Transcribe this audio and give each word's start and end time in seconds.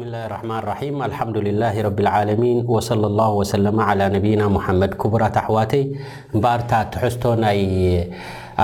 ብዝስ 0.00 0.12
ላ 0.12 0.16
ረሕማን 0.32 0.62
ራም 0.72 0.90
አልሓምዱላ 1.06 1.62
ረብልዓለሚን 1.86 2.58
ወለ 2.74 3.02
ላ 3.18 3.24
ወሰለማ 3.38 3.78
ነብይና 4.14 4.42
ሙሓመድ 4.54 4.92
ክቡራት 5.00 5.36
ኣሕዋተይ 5.42 5.82
እምባርታ 6.34 6.70
ትሕዝቶ 6.94 7.22
ናይ 7.44 7.60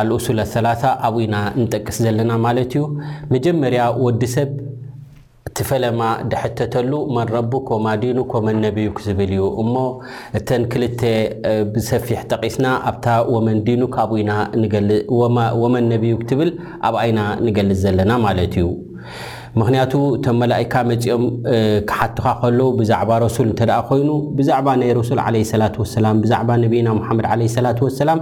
ኣልእሱል 0.00 0.40
ثላ 0.52 0.66
ኣብና 1.08 1.34
ንጠቅስ 1.60 1.98
ዘለና 2.06 2.32
ማለት 2.46 2.72
እዩ 2.76 2.82
መጀመርያ 3.34 3.82
ወዲ 4.04 4.22
ሰብ 4.34 4.50
ትፈለማ 5.58 6.02
ድሕተተሉ 6.32 6.92
መን 7.14 7.28
ረቡክ 7.36 7.66
ወማ 7.76 7.86
ዲኑክ 8.04 8.30
ወመን 8.38 8.58
ነብዩክ 8.66 8.98
ዝብል 9.08 9.32
እዩ 9.38 9.44
እሞ 9.64 9.74
እተን 10.40 10.64
ክልተ 10.74 11.00
ብሰፊሕ 11.74 12.20
ጠቒስና 12.32 12.66
ኣብታ 12.92 13.06
ወንዲኑ 13.34 13.82
ወመን 15.62 15.84
ነብዩ 15.94 16.14
ትብል 16.30 16.52
ኣብ 16.88 16.96
ኣይና 17.04 17.20
ንገልፅ 17.48 17.78
ዘለና 17.84 18.12
ማለት 18.28 18.56
እዩ 18.62 18.68
ምክንያቱ 19.60 19.92
እቶም 20.16 20.36
መላእካ 20.42 20.72
መፂኦም 20.90 21.22
ክሓትኻ 21.88 22.26
ከሎዉ 22.40 22.60
ብዛዕባ 22.80 23.10
ረሱል 23.24 23.46
እንተ 23.52 23.60
ደኣ 23.70 23.78
ኮይኑ 23.88 24.10
ብዛዕባ 24.38 24.66
ናይ 24.80 24.90
ረሱል 25.00 25.20
ዓለ 25.26 25.36
ስላት 25.52 25.74
ወሰላም 25.82 26.16
ብዛዕባ 26.24 26.50
ነቢና 26.64 26.88
ሙሓመድ 26.98 27.26
ዓለ 27.34 27.40
ሰላት 27.56 27.80
ወሰላም 27.86 28.20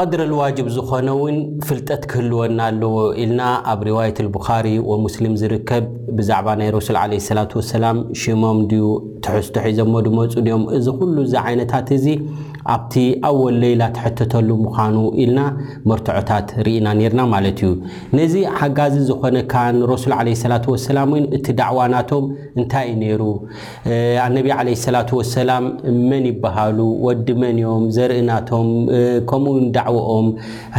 ቀድረልዋጅብ 0.00 0.66
ዝኾነ 0.74 1.08
እውን 1.16 1.36
ፍልጠት 1.68 2.02
ክህልወና 2.10 2.58
ኣለዎ 2.70 2.94
ኢልና 3.22 3.40
ኣብ 3.72 3.80
ርዋያት 3.88 4.18
ልቡኻሪ 4.26 4.66
ወሙስሊም 4.90 5.34
ዝርከብ 5.40 5.86
ብዛዕባ 6.18 6.48
ናይ 6.60 6.68
ረሱል 6.76 6.96
ዓለ 7.02 7.12
ስላት 7.28 7.52
ወሰላም 7.58 7.98
ሽሞም 8.20 8.60
ድዩ 8.70 8.86
ትሕዝቶሒዞሞድመፁ 9.26 10.32
ድኦም 10.48 10.64
እዚ 10.78 10.86
ኩሉ 11.00 11.16
እዚ 11.28 11.34
ዓይነታት 11.46 11.90
እዚ 11.98 12.06
ኣብቲ 12.74 12.94
ኣብ 13.28 13.36
ወ 13.42 13.44
ለይላ 13.62 13.82
ትሕተተሉ 13.96 14.48
ምዃኑ 14.62 14.96
ኢልና 15.24 15.38
መርትዖታት 15.90 16.48
ርኢና 16.66 16.86
ኔርና 17.00 17.20
ማለት 17.34 17.60
እዩ 17.66 17.70
ነዚ 18.18 18.34
ሓጋዚ 18.58 18.94
ዝኾነካ 19.10 19.54
ንረሱል 19.76 20.14
ዓለ 20.18 20.28
ስላት 20.42 20.64
ወሰላም 20.72 21.10
እን 21.18 21.24
እቲ 21.36 21.46
ዳዕዋናቶም 21.60 22.24
እንታይ 22.58 22.86
ዩ 22.92 22.96
ነይሩ 23.02 23.22
ኣነቢ 24.26 24.48
ዓለ 24.58 24.68
ሰላት 24.84 25.10
ወሰላም 25.18 25.64
መን 26.10 26.26
ይበሃሉ 26.32 26.78
ወዲ 27.06 27.26
መንዮም 27.44 27.84
ዘርእናቶም 27.98 28.68
ከምኡውን 29.30 29.66
ዳዕወኦም 29.76 30.28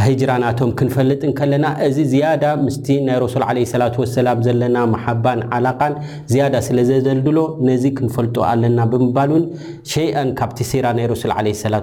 ህጅራናቶም 0.06 0.70
ክንፈልጥ 0.80 1.20
ንከለና 1.30 1.66
እዚ 1.88 1.96
ዝያዳ 2.14 2.44
ምስቲ 2.66 2.86
ናይ 3.08 3.18
ረሱል 3.26 3.44
ዓለ 3.48 3.58
ስላ 3.74 3.84
ወሰላም 4.04 4.38
ዘለና 4.48 4.76
መሓባን 4.94 5.42
ዓላቃን 5.58 5.94
ዝያዳ 6.34 6.54
ስለ 6.68 6.78
ዘዘልድሎ 6.90 7.38
ነዚ 7.68 7.84
ክንፈልጡ 7.98 8.36
ኣለና 8.52 8.78
ብምባል 8.94 9.30
እውን 9.34 9.44
ሸይአን 9.92 10.28
ካብቲ 10.40 10.58
ሴራ 10.72 10.86
ናይ 10.98 11.06
ረሱል 11.14 11.30
ለላ 11.62 11.76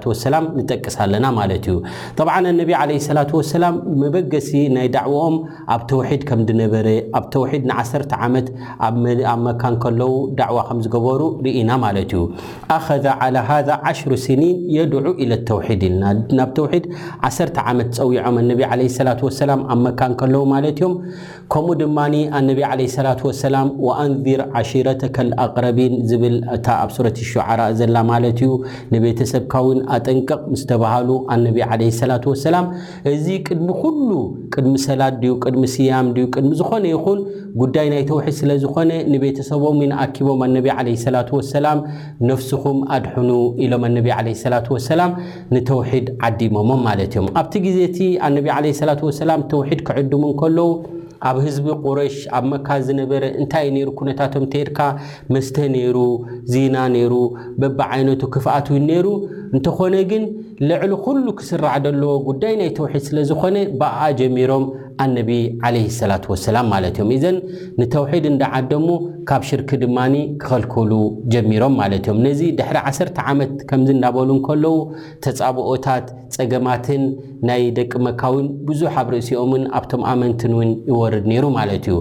ንጠቅስ 0.57 0.95
ኣለና 1.03 1.25
ማለት 1.39 1.65
እዩጠብዓ 1.71 2.35
ኣነቢ 2.49 2.71
ለ 2.89 3.13
ላ 3.17 3.23
ወሰላም 3.39 3.75
መበገሲ 4.01 4.49
ናይ 4.75 4.87
ዳዕዋኦም 4.95 5.35
ኣብ 5.75 5.81
ተውሒድ 5.91 6.21
ከም 6.29 6.39
ድነበረ 6.49 6.87
ኣብ 7.17 7.25
ተውሒድ 7.33 7.63
ን1ሰርተ 7.71 8.11
ዓመት 8.27 8.47
ኣብ 8.87 8.95
መካን 9.47 9.75
ከለው 9.83 10.11
ዳዕዋ 10.41 10.57
ከም 10.69 10.79
ዝገበሩ 10.85 11.21
ርኢና 11.45 11.71
ማለት 11.85 12.11
እዩ 12.17 12.21
ኣኸዘ 12.77 13.05
ሃዛ 13.49 13.69
ዓሽሩ 13.91 14.11
ስኒን 14.25 14.55
የድዑ 14.77 14.95
ኢለ 15.23 15.31
ተውሒድ 15.49 15.81
ኢልና 15.89 16.05
ናብ 16.39 16.49
ተውሒድ 16.59 16.85
1ሰ 17.31 17.39
ዓመት 17.71 17.89
ፀዊዖም 17.99 18.37
ነቢ 18.51 18.61
ለ 18.81 18.87
ላ 19.09 19.15
ሰላም 19.41 19.61
ኣብ 19.73 19.79
መካን 19.85 20.13
ከለዉ 20.21 20.41
ማለት 20.53 20.77
እዮም 20.81 20.93
ከምኡ 21.53 21.71
ድማ 21.81 21.97
ኣነቢ 22.39 22.59
ለ 22.79 22.81
ስላ 22.97 23.07
ወሰላም 23.29 23.67
ወኣንዚር 23.87 24.41
ዓሺረተካኣቅረቢን 24.59 25.93
ዝብል 26.09 26.35
እታ 26.55 26.65
ኣብ 26.83 26.89
ሱረት 26.97 27.17
ሸዓራ 27.31 27.61
ዘላ 27.79 27.95
ማለት 28.11 28.39
እዩ 28.45 28.51
ንቤተሰብካው 28.93 29.65
ኣጠንቀቅ 29.95 30.39
ምስተባሃሉ 30.53 31.09
ኣነቢ 31.33 31.57
ዓለ 31.71 31.81
ስላት 31.99 32.23
ወሰላም 32.31 32.65
እዚ 33.13 33.25
ቅድሚ 33.47 33.67
ኩሉ 33.83 34.09
ቅድሚ 34.53 34.73
ሰላድ 34.87 35.15
ድዩ 35.23 35.33
ቅድሚ 35.45 35.63
ስያም 35.75 36.07
ድዩ 36.15 36.25
ቅድሚ 36.35 36.51
ዝኾነ 36.61 36.83
ይኹን 36.93 37.19
ጉዳይ 37.61 37.87
ናይ 37.93 38.03
ተውሒድ 38.11 38.35
ስለ 38.41 38.51
ዝኾነ 38.63 38.91
ንቤተሰቦም 39.13 39.77
ወ 39.83 39.87
ንኣኪቦም 39.91 40.41
ኣነቢ 40.47 40.67
ዓለ 40.77 40.87
ስላት 41.05 41.29
ወሰላም 41.37 41.79
ነፍስኩም 42.29 42.79
ኣድሑኑ 42.97 43.31
ኢሎም 43.65 43.83
ኣነቢ 43.89 44.07
ዓለ 44.17 44.27
ስላት 44.43 44.67
ወሰላም 44.75 45.13
ንተውሒድ 45.55 46.07
ዓዲሞሞም 46.29 46.83
ማለት 46.89 47.11
እዮም 47.17 47.27
ኣብቲ 47.41 47.53
ግዜ 47.67 47.77
እቲ 47.89 47.99
ኣነቢ 48.29 48.47
ዓለ 48.59 48.65
ስላት 48.81 49.03
ወሰላም 49.09 49.43
ተውሒድ 49.53 49.81
ክዕድሙ 49.89 50.23
ንከለዉ 50.33 50.67
ኣብ 51.27 51.37
ህዝቢ 51.45 51.65
ቁረሽ 51.85 52.15
ኣብ 52.37 52.43
መካዝ 52.51 52.81
ዝነበረ 52.89 53.23
እንታይይ 53.39 53.69
ነይሩ 53.75 53.87
ኩነታቶም 53.99 54.43
እተሄድካ 54.47 54.79
መስተ 55.33 55.55
ነይሩ 55.75 55.97
ዜና 56.53 56.75
ነይሩ 56.95 57.13
በቢ 57.61 57.79
ዓይነቱ 57.95 58.21
ክፍኣት 58.35 58.67
ውን 58.73 58.83
ነይሩ 58.89 59.07
እንተኾነ 59.57 59.95
ግን 60.11 60.23
ልዕሊ 60.69 60.91
ኩሉ 61.07 61.25
ክስራዕ 61.39 61.75
ደለዎ 61.85 62.13
ጉዳይ 62.29 62.53
ናይ 62.61 62.69
ተውሒድ 62.79 63.03
ስለ 63.09 63.17
ዝኮነ 63.31 63.57
በኣ 63.81 63.97
ጀሚሮም 64.21 64.65
ኣነቢ 65.03 65.31
ዓለ 65.67 65.75
ሰላት 65.97 66.23
ወሰላም 66.31 66.65
ማለት 66.73 66.95
እዮም 66.97 67.09
እዘን 67.15 67.35
ንተውሒድ 67.79 68.25
እንዳዓደ 68.31 68.71
ሞ 68.85 68.95
ካብ 69.29 69.43
ሽርክ 69.49 69.69
ድማኒ 69.83 70.15
ክኸልከሉ 70.41 70.91
ጀሚሮም 71.33 71.73
ማለት 71.81 72.03
እዮም 72.07 72.19
ነዚ 72.25 72.39
ድሕሪ 72.59 72.77
ዓሰርተ 72.89 73.17
ዓመት 73.33 73.51
ከምዚ 73.69 73.89
እናበሉ 73.97 74.29
ከለዉ 74.47 74.75
ተፃብኦታት 75.27 76.07
ፀገማትን 76.37 77.03
ናይ 77.49 77.63
ደቂ 77.77 77.91
መካውን 78.07 78.45
ብዙሕ 78.69 78.93
ኣብ 79.03 79.07
ርእሲኦምን 79.15 79.63
ኣብቶም 79.79 80.03
ኣመንትን 80.11 80.53
ውን 80.59 80.71
ይወርድ 80.89 81.25
ነይሩ 81.33 81.45
ማለት 81.59 81.87
እዩ 81.91 81.95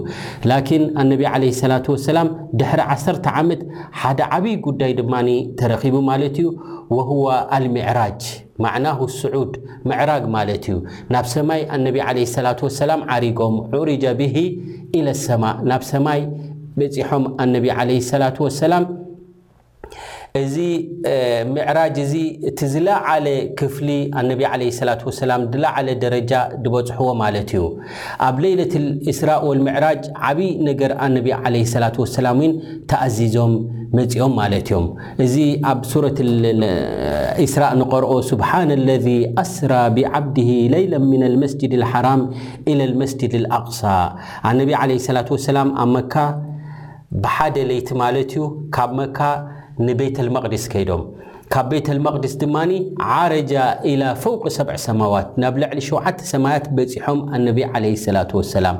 ላኪን 0.51 0.85
ኣነቢ 1.03 1.23
ዓለ 1.33 1.43
ሰላት 1.61 1.87
ወሰላም 1.93 2.29
ድሕሪ 2.61 2.81
ዓሰርተ 2.97 3.25
ዓመት 3.43 3.63
ሓደ 4.01 4.19
ዓብይ 4.39 4.57
ጉዳይ 4.67 4.93
ድማ 5.01 5.15
ተረኺቡ 5.61 5.95
ማለት 6.11 6.35
እዩ 6.43 6.47
ወህዋ 6.97 7.25
ኣልሚዕራጅ 7.57 8.23
ማዕናه 8.63 8.97
ስዑድ 9.19 9.51
ምዕራግ 9.89 10.23
ማለት 10.35 10.65
እዩ 10.71 10.77
ናብ 11.13 11.25
ሰማይ 11.33 11.61
አነቢ 11.75 11.97
ዓለ 12.07 12.17
ሰላة 12.35 12.59
وሰላም 12.65 13.01
ዓሪጎም 13.15 13.55
ዑርጃ 13.75 14.03
ብሂ 14.19 14.35
ኢለ 14.99 15.07
ሰማ 15.27 15.43
ናብ 15.71 15.81
ሰማይ 15.91 16.21
በፂሖም 16.79 17.23
አነቢ 17.43 17.65
ለ 17.89 17.91
ሰላة 18.11 18.37
وሰላም 18.45 18.83
እዚ 20.41 20.55
ምዕራጅ 21.53 21.95
እዚ 22.03 22.13
እቲ 22.49 22.59
ዝለዓለ 22.73 23.27
ክፍሊ 23.59 23.87
ኣነቢ 24.19 24.41
ዓለ 24.51 24.61
ስላት 24.79 25.01
ወሰላም 25.07 25.41
ድለዓለ 25.53 25.87
ደረጃ 26.03 26.31
ድበፅሕዎ 26.63 27.07
ማለት 27.23 27.49
እዩ 27.57 27.63
ኣብ 28.27 28.35
ሌይለት 28.43 28.73
እስራእ 29.11 29.39
ወልምዕራጅ 29.47 30.03
ዓብይ 30.29 30.51
ነገር 30.69 30.91
ኣነቢ 31.07 31.29
ዓለ 31.43 31.55
ስላት 31.73 31.95
ወሰላም 32.03 32.37
ወን 32.43 32.53
ተኣዚዞም 32.93 33.53
መፂኦም 33.97 34.33
ማለት 34.41 34.67
እዮም 34.71 34.85
እዚ 35.27 35.35
ኣብ 35.71 35.79
ሱረት 35.91 36.19
እስራ 37.45 37.63
ንቐርኦ 37.81 38.11
ስብሓና 38.31 38.69
ለذ 38.87 39.07
ኣስራ 39.45 39.73
ብዓብድሂ 39.95 40.49
ለይላ 40.75 40.93
ምና 41.11 41.23
ልመስጅድ 41.35 41.73
ልሓራም 41.83 42.21
ኢላ 42.71 42.79
ልመስጅድ 42.93 43.33
ልኣቕሳ 43.45 43.81
ኣነቢ 44.51 44.69
ዓለ 44.81 44.91
ስላት 45.07 45.29
ወሰላም 45.35 45.69
ኣብ 45.85 45.89
መካ 45.95 46.13
ብሓደ 47.23 47.55
ለይቲ 47.71 47.89
ማለት 48.03 48.31
እዩ 48.37 48.43
ካብ 48.77 48.91
መካ 48.99 49.17
ንቤተልመቅድስ 49.87 50.63
ከይዶም 50.71 51.03
ካብ 51.53 51.67
ቤተልመቅድስ 51.73 52.33
ድማ 52.41 52.55
ዓረጃ 53.17 53.53
ኢላ 53.91 54.01
ፈውቂ 54.23 54.41
ሰብዐ 54.57 54.73
ሰማዋት 54.87 55.29
ናብ 55.41 55.55
ልዕሊ 55.61 55.79
7ዓተ 55.85 56.19
ሰማያት 56.31 56.65
በፂሖም 56.77 57.19
ኣነቢ 57.37 57.59
ዓለ 57.71 57.85
ሰላት 58.03 58.31
ወሰላም 58.39 58.77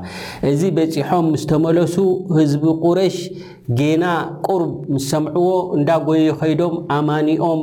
እዚ 0.52 0.62
በፂሖም 0.78 1.26
ምስ 1.36 1.44
ተመለሱ 1.52 1.96
ህዝቢ 2.38 2.66
ቁረሽ 2.88 3.18
ጌና 3.80 4.04
ቁርብ 4.48 4.74
ምስ 4.96 5.08
ሰምዕዎ 5.14 5.50
እንዳጎዩ 5.78 6.24
ኸይዶም 6.42 6.76
ኣማኒኦም 6.98 7.62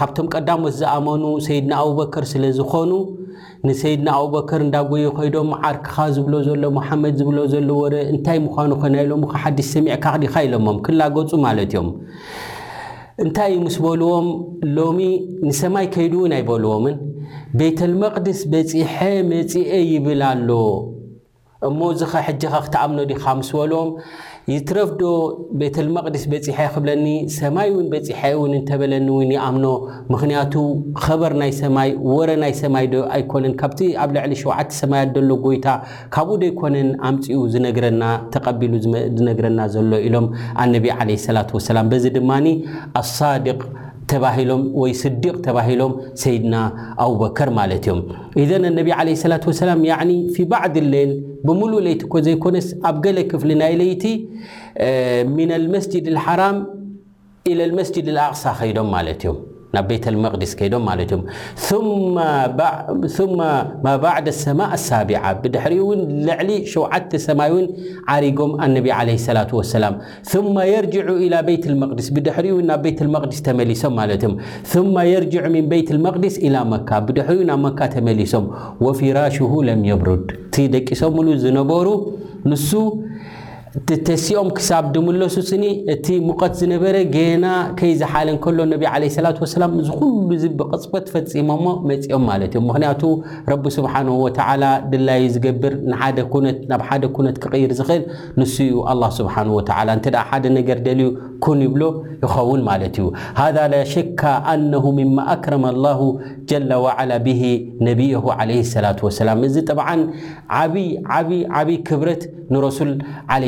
ካብቶም 0.00 0.26
ቀዳሞት 0.36 0.74
ዝኣመኑ 0.80 1.22
ሰይድና 1.48 1.72
ኣብበከር 1.84 2.26
ስለ 2.32 2.42
ዝኾኑ 2.60 2.90
ንሰይድና 3.66 4.08
ኣብበከር 4.22 4.60
እንዳጎይ 4.66 5.04
ኮይዶም 5.18 5.50
ዓርክኻ 5.68 5.92
ዝብሎ 6.16 6.34
ዘሎ 6.48 6.62
ሙሓመድ 6.76 7.14
ዝብሎ 7.20 7.38
ዘሎ 7.52 7.68
ወር 7.82 7.94
እንታይ 8.14 8.38
ምዃኑ 8.46 8.70
ኸናኢሎም 8.82 9.22
ከ 9.30 9.34
ሓዱሽ 9.42 9.68
ሰሚዕካ 9.74 10.06
ዲካ 10.22 10.34
ኢሎሞም 10.46 10.76
ክላገፁ 10.86 11.30
ማለት 11.46 11.72
እዮም 11.74 11.88
እንታይ 13.24 13.48
እዩ 13.52 13.58
ምስ 13.66 13.76
በልዎም 13.84 14.26
ሎሚ 14.76 14.98
ንሰማይ 15.48 15.86
ከይዱእውን 15.94 16.32
ኣይበልዎምን 16.38 16.96
ቤተልመቅድስ 17.60 18.40
በፂሐ 18.52 18.94
መፂአ 19.30 19.72
ይብል 19.92 20.22
ኣሎ 20.32 20.50
እሞ 21.68 21.78
እዚ 21.94 22.00
ኸ 22.12 22.22
ሕጂኻ 22.28 22.54
ክትኣምኖ 22.66 22.98
ዲካ 23.12 23.24
ምስ 23.40 23.50
በልዎም 23.58 23.90
ይትረፍዶ 24.50 25.00
ቤተልመቅድስ 25.60 26.24
በፂሐ 26.32 26.58
ክብለኒ 26.74 27.06
ሰማይ 27.36 27.68
እውን 27.72 27.86
በፂሐ 27.92 28.20
እውን 28.36 28.52
እንተበለኒ 28.58 29.06
እውን 29.14 29.30
ይኣምኖ 29.34 29.64
ምክንያቱ 30.12 30.52
ከበር 31.04 31.32
ናይ 31.40 31.52
ሰማይ 31.62 31.90
ወረ 32.12 32.30
ናይ 32.42 32.52
ሰማይዶ 32.60 32.94
ኣይኮነን 33.16 33.54
ካብቲ 33.62 33.80
ኣብ 34.02 34.12
ልዕሊ 34.16 34.32
ሸውዓተ 34.42 34.68
ሰማይደሎ 34.82 35.30
ጎይታ 35.46 35.66
ካብኡ 36.16 36.36
ዶኣይኮነን 36.42 36.90
ኣምፅኡ 37.10 37.40
ዝነግረና 37.54 38.02
ተቐቢሉ 38.36 38.72
ዝነግረና 39.18 39.58
ዘሎ 39.74 39.92
ኢሎም 40.10 40.28
ኣነቢ 40.66 40.88
ዓለ 40.98 41.10
ስላት 41.26 41.50
ወሰላም 41.58 41.90
በዚ 41.94 42.06
ድማኒ 42.18 42.46
ኣሳድቅ 43.02 43.58
ም 44.10 44.62
ይ 44.88 44.92
ስዲቅ 45.02 45.34
ተባሂሎም 45.46 45.92
ሰይድና 46.22 46.56
አببከር 47.04 47.50
ማለት 47.58 47.84
ዮም 47.90 48.00
ዘ 48.50 48.50
ነ 48.62 48.66
عه 48.98 49.06
لላة 49.08 49.44
وسላ 49.50 49.70
في 50.34 50.42
ባዕድ 50.52 50.76
لሌል 50.84 51.10
ብሙሉእ 51.46 51.84
ይቲ 51.92 52.02
ኮ 52.12 52.14
ዘይኮነ 52.26 52.56
ኣብ 52.90 52.96
ገለ 53.06 53.18
ክፍሊ 53.30 53.50
ናይ 53.62 53.72
ለይቲ 53.80 54.04
من 55.36 55.50
الመسجድ 55.58 56.04
الحራም 56.12 56.56
إى 57.50 57.52
لመስجድ 57.58 58.06
الአقص 58.14 58.44
ከዶም 58.60 58.88
ማለት 58.96 59.20
ዮም 59.28 59.36
ት 59.76 60.34
ዲስ 60.42 60.52
ዶም 60.72 60.84
ማ 62.14 63.46
ማ 63.84 63.90
ባዕድ 64.04 64.28
ሰማ 64.42 64.60
ሳቢ 64.86 65.10
ብድሕሪ 65.42 65.74
እውን 65.84 66.00
ልዕሊ 66.28 66.50
ሸዓተ 66.74 67.10
ሰማይ 67.26 67.52
ን 67.64 67.66
ዓሪጎም 68.14 68.52
ኣነቢ 68.66 68.86
ለ 69.08 69.16
ላة 69.38 69.50
وሰላም 69.58 69.94
ثማ 70.32 70.54
የርጅዑ 70.72 71.08
إላ 71.24 71.34
ቤት 71.48 71.62
لመقዲስ 71.72 72.06
ብድሕሪኡ 72.16 72.56
ናብ 72.70 72.80
ቤት 72.86 72.98
መቅዲስ 73.16 73.38
ተመሊሶም 73.48 73.92
ማለ 74.00 74.10
ም 74.32 74.36
ማ 74.94 75.06
የርጅዑ 75.12 75.44
ምን 75.54 75.66
ቤት 75.72 75.88
መقድስ 76.06 76.34
إل 76.46 76.56
መካ 76.72 76.90
ብድሕሪኡ 77.08 77.42
ናብ 77.50 77.60
መካ 77.66 77.78
ተመሊሶም 77.96 78.44
ወፊራሽ 78.86 79.36
ለም 79.68 79.80
የብሩድ 79.90 80.26
ቲ 80.54 80.64
ደቂሶሉ 80.74 81.16
ዝነበሩ 81.44 81.86
ንሱ 82.50 82.70
ተሲኦም 84.06 84.48
ክሳብ 84.56 84.84
ድምለሱ 84.94 85.34
ስኒ 85.48 85.64
እቲ 85.94 86.06
ሙቐት 86.26 86.52
ዝነበረ 86.60 86.96
ጌና 87.14 87.46
ከይ 87.78 87.90
ዝሓለ 88.00 88.28
ን 88.34 88.38
ከሎ 88.44 88.58
ነብ 88.72 88.82
ዓለ 88.92 89.02
ስላት 89.16 89.36
ወሰላም 89.42 89.72
ዝ 89.86 89.90
ኩሉ 89.98 90.30
ዝ 90.42 90.48
ብቐፅበት 90.58 91.06
ፈፂሞሞ 91.14 91.66
መፂኦም 91.88 92.24
ማለት 92.30 92.52
እዮ 92.56 92.62
ምኽንያቱ 92.68 93.02
ረቢ 93.52 93.64
ስብሓንሁ 93.76 94.14
ወተዓላ 94.24 94.64
ድላይ 94.92 95.22
ዝገብር 95.34 95.74
ንሓደ 95.90 96.18
ኩነት 96.34 96.58
ናብ 96.70 96.82
ሓደ 96.88 97.02
ኩነት 97.18 97.36
ክቕይር 97.44 97.74
ዝኽእል 97.80 98.04
ንሱ 98.40 98.54
እዩ 98.66 98.78
ኣላ 98.92 99.02
ስብሓን 99.18 99.50
ወዓላ 99.56 99.88
እንትደ 99.98 100.16
ሓደ 100.30 100.44
ነገር 100.58 100.80
ደልዩ 100.86 101.08
ኩን 101.46 101.58
ይብሎ 101.66 101.82
ይኸውን 102.24 102.60
ማለት 102.70 102.94
እዩ 103.00 103.06
ሃ 103.40 103.46
ላ 103.72 103.82
ሸካ 103.92 104.22
ኣነሁ 104.54 104.84
ምማ 105.00 105.18
ኣክረማ 105.36 105.66
ላሁ 105.86 106.00
ጀላ 106.52 106.70
ዋዓላ 106.86 107.12
ብሂ 107.28 107.42
ነብያሁ 107.88 108.24
ዓለይ 108.40 108.60
ሰላት 108.74 108.98
ወሰላም 109.08 109.40
እዚ 109.50 109.56
ጥብዓን 109.70 110.02
ዓብይ 110.62 110.88
ዓብይ 111.18 111.42
ዓብይ 111.60 111.78
ክብረት 111.90 112.24
ንረሱል 112.54 112.90
ለ 113.42 113.44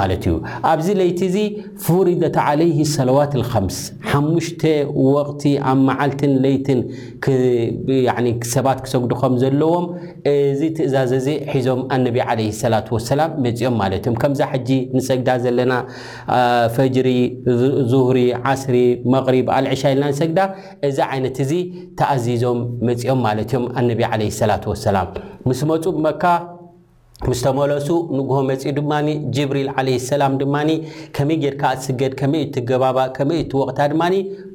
ማለት 0.00 0.22
እዩ 0.28 0.34
ኣብዚ 0.70 0.88
ለይቲ 1.00 1.20
እዚ 1.30 1.36
ፍሪደት 1.84 2.36
ዓለይ 2.46 2.70
ሰላዋት 2.96 3.32
ልከምስ 3.40 3.78
ሓሙሽተ 4.10 4.62
ወቕቲ 5.14 5.42
ኣብ 5.70 5.78
መዓልትን 5.88 6.32
ለይትን 6.44 6.80
ሰባት 8.54 8.78
ክሰጉድከም 8.84 9.34
ዘለዎም 9.42 9.84
እዚ 10.32 10.60
ትእዛዘ 10.76 11.12
እዚ 11.20 11.28
ሒዞም 11.52 11.80
ኣነቢ 11.96 12.16
ዓለ 12.28 12.40
ሰላ 12.62 12.74
ወሰላም 12.96 13.30
መፂኦም 13.44 13.76
ማለት 13.82 14.02
እዮም 14.06 14.16
ከምዛ 14.22 14.40
ሓጂ 14.52 14.68
ንሰግዳ 14.96 15.28
ዘለና 15.44 15.72
ፈጅሪ 16.76 17.08
ዙሁሪ 17.92 18.18
ዓስሪ 18.52 18.76
መቅሪብ 19.16 19.46
ኣልዕሻ 19.58 19.82
የልና 19.92 20.06
ንሰግዳ 20.12 20.38
እዚ 20.90 20.98
ዓይነት 21.10 21.36
እዚ 21.46 21.52
ተኣዚዞም 22.00 22.60
መፂኦም 22.90 23.22
ማለት 23.28 23.50
እዮም 23.54 23.66
ኣነቢ 23.82 24.00
ለ 24.20 24.30
ሰላ 24.42 24.52
ወሰላምምስመፁመካ 24.74 26.24
ምስተመለሱ 27.30 27.86
ንጉሆ 28.16 28.36
መፂኡ 28.48 28.70
ድማ 28.76 28.92
ጅብሪል 29.36 29.68
ዓለ 29.80 29.88
ሰላም 30.08 30.32
ድማ 30.40 30.56
ከመይ 31.16 31.36
ጌርካ 31.44 31.62
ስገድ 31.84 32.12
ከመይ 32.20 32.42
እቲ 32.46 32.56
ገባባ 32.68 32.98
ከመይ 33.16 33.38
እቲ 33.44 33.52
ወቕታ 33.60 33.78
ድማ 33.92 34.02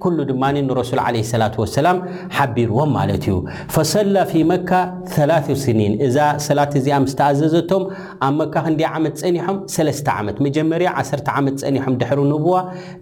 ኩሉ 0.04 0.18
ድማ 0.30 0.44
ንረሱል 0.56 1.00
ለ 1.16 1.24
ሰላት 1.32 1.56
ወሰላም 1.62 1.98
ሓቢርዎም 2.38 2.92
ማለት 3.00 3.26
እዩ 3.30 3.36
ፈሰላ 3.76 4.16
ፊ 4.30 4.44
መካ 4.52 4.72
3ላ 5.16 5.32
ስኒን 5.66 5.96
እዛ 6.08 6.18
ሰላት 6.48 6.74
እዚኣ 6.82 6.96
ምስ 7.06 7.16
ተኣዘዘቶም 7.22 7.84
ኣብ 8.28 8.34
መካ 8.40 8.56
ክንዲያ 8.68 8.88
ዓመት 9.00 9.18
ፀኒሖም 9.24 9.58
3ለስተ 9.76 10.08
ዓመት 10.22 10.40
መጀመርያ 10.48 10.90
1ሰ 11.04 11.14
ዓመት 11.42 11.58
ፀኒሖም 11.66 11.98
ድሕሪ 12.04 12.22
ንብዋ 12.32 12.56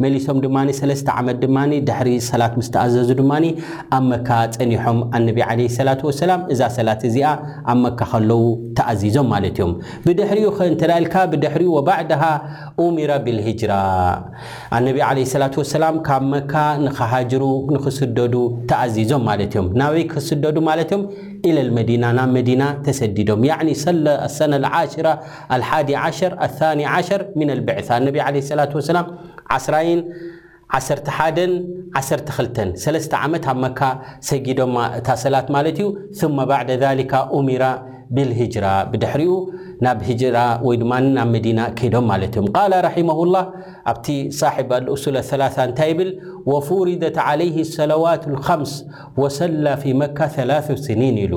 መሊሶም 0.06 0.40
ድማ 0.48 0.57
ሰለስተ 0.81 1.07
ዓመት 1.24 1.40
ድማ 1.46 1.57
ድሕሪ 1.92 2.10
ሰላት 2.31 2.56
ምስተኣዘዙ 2.62 3.10
ድማ 3.22 3.31
ኣብ 4.00 4.04
መካ 4.12 4.30
ፀኒሖም 4.57 5.00
ኣነቢ 5.19 5.40
ለላ 5.78 5.92
ወሰላም 6.12 6.42
እዛ 6.56 6.62
ሰላት 6.80 7.02
እዚኣ 7.12 7.30
ኣብ 7.74 7.78
መካ 7.86 8.00
ከለዉ 8.12 8.42
ተኣዚዞም 8.80 9.28
ማለት 9.36 9.48
እ 9.50 9.50
ብድሕሪኡ 10.06 10.50
እንተዳልካ 10.71 11.13
ብድሕሪኡ 11.31 11.69
ወባዕድሃ 11.77 12.24
ምራ 12.98 13.12
ብልጅራ 13.25 13.74
ነቢ 14.88 14.98
ላ 15.44 15.50
ላም 15.83 15.95
ካብ 16.07 16.24
መካ 16.33 16.53
ንክሃጅሩ 16.86 17.44
ንክስደዱ 17.75 18.36
ተኣዚዞም 18.69 19.24
ማለት 19.30 19.51
እዮም 19.56 19.68
ናወይ 19.81 20.03
ክክስደዱ 20.12 20.56
ማለ 20.69 20.80
እዮም 20.88 21.03
ኢለ 21.50 21.57
መዲና 21.80 22.03
ናብ 22.19 22.30
መዲና 22.38 22.63
ተሰዲዶም 22.88 23.42
ሰለ 23.83 24.06
ሰነ 24.38 24.53
ሽ1ዲኒ 26.15 27.51
ብዕ 28.15 28.47
ላ1 32.95 33.15
ዓመት 33.25 33.45
ኣብ 33.51 33.57
መካ 33.63 33.80
ሰጊዶም 34.30 34.74
እታ 35.00 35.07
ሰላት 35.24 35.47
ማለት 35.56 35.80
እዩ 35.83 35.88
ብلجራ 38.16 38.66
ብድሕሪኡ 38.92 39.34
ናብ 39.86 40.00
هجራ 40.08 40.38
ወይ 40.68 40.75
ድማ 40.81 40.94
ናብ 41.18 41.30
መዲና 41.36 41.60
ከይዶም 41.78 42.06
ማለት 42.12 42.34
እዮም 42.36 42.48
قل 42.58 42.72
ረحمه 42.88 43.18
الላه 43.25 43.46
ኣብቲ 43.92 44.06
صحب 44.42 44.69
لأሱል 44.86 45.16
لثላث 45.18 45.56
እንታይ 45.68 45.90
ይብል 45.92 46.10
وፍሪደት 46.52 47.18
عليه 47.28 47.56
لሰላዋት 47.66 48.24
الخምስ 48.31 48.72
ወሰላ 49.22 49.66
ፊي 49.81 49.92
መካ 50.02 50.19
ثላث 50.36 50.68
ስኒን 50.86 51.16
ኢሉ 51.25 51.34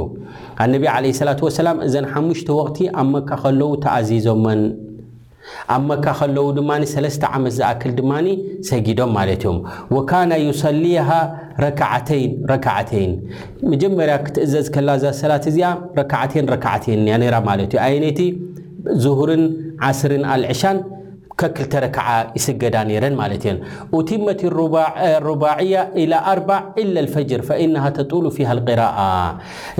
ኣነቢ 0.63 0.83
عله 0.95 1.11
لصلة 1.15 1.41
وسላም 1.47 1.79
እዘን 1.87 2.07
ሓሙሽተ 2.13 2.49
ወقቲ 2.61 2.79
ኣብ 3.01 3.07
መካ 3.17 3.31
ከለዉ 3.43 3.71
ተኣዚዞምን 3.85 4.61
ኣብ 5.75 5.83
መካ 5.91 6.05
ከለዉ 6.19 6.45
ድማ 6.59 6.71
3ተ 6.95 7.25
ዓመት 7.37 7.53
ዝኣክል 7.59 7.93
ድማ 7.99 8.13
ሰጊዶም 8.69 9.11
ማለት 9.19 9.43
እዮም 9.45 9.59
ወካና 9.97 10.31
ዩሰሊሃ 10.47 11.09
ረክዓተይን 11.65 12.33
ረከዓተይን 12.53 13.13
መጀመርያ 13.73 14.17
ክትእዘዝ 14.27 14.67
ከላ 14.77 14.89
ዛ 15.05 15.13
ሰላት 15.23 15.47
እዚኣ 15.53 15.71
ረክዓተን 16.01 16.47
ረክዓትን 16.55 17.09
ራ 17.37 17.39
ማለት 17.51 17.73
እዩ 17.77 17.85
ይነይቲ 17.99 18.21
ዙሁርን 19.05 19.45
ዓ0ርን 19.89 20.25
ኣልዕሻን 20.35 20.79
ከክልተ 21.41 21.73
ረክዓ 21.85 22.09
ይስገዳ 22.39 22.77
ነረን 22.89 23.15
ማለት 23.21 23.45
እየን 23.45 23.57
ኡቲመት 23.99 24.41
ሩባዕያ 25.29 25.77
ኢላ 26.03 26.13
ኣር0ዕ 26.33 26.59
ኢላ 26.85 26.95
ልፈጅር 27.07 27.41
ፈኢነ 27.49 27.75
ተጡሉ 27.97 28.25
ፊሃ 28.37 28.51
ቅራء 28.69 28.99